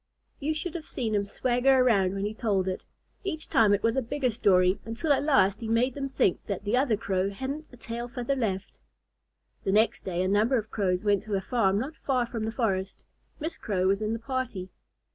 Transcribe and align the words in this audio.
You 0.39 0.55
should 0.55 0.73
have 0.73 0.85
seen 0.87 1.13
him 1.13 1.25
swagger 1.25 1.77
around 1.77 2.15
when 2.15 2.25
he 2.25 2.33
told 2.33 2.67
it. 2.67 2.83
Each 3.23 3.47
time 3.47 3.71
it 3.71 3.83
was 3.83 3.95
a 3.95 4.01
bigger 4.01 4.31
story, 4.31 4.79
until 4.83 5.13
at 5.13 5.21
last 5.23 5.59
he 5.59 5.67
made 5.67 5.93
them 5.93 6.09
think 6.09 6.43
that 6.47 6.63
the 6.63 6.75
other 6.75 6.97
Crow 6.97 7.29
hadn't 7.29 7.67
a 7.71 7.77
tail 7.77 8.07
feather 8.07 8.35
left. 8.35 8.79
The 9.63 9.71
next 9.71 10.03
day, 10.03 10.23
a 10.23 10.27
number 10.27 10.57
of 10.57 10.71
Crows 10.71 11.03
went 11.03 11.21
to 11.25 11.35
a 11.35 11.39
farm 11.41 11.77
not 11.77 11.95
far 11.95 12.25
from 12.25 12.45
the 12.45 12.51
forest. 12.51 13.03
Miss 13.39 13.59
Crow 13.59 13.85
was 13.85 14.01
in 14.01 14.13
the 14.13 14.17
party. 14.17 14.71